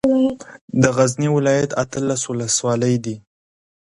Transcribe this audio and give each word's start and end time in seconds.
د 0.81 0.83
غزني 0.97 1.29
ولايت 1.37 1.71
اتلس 1.83 2.21
ولسوالۍ 2.27 2.95
دي 3.05 3.15